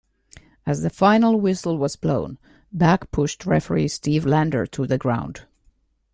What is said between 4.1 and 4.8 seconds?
Lander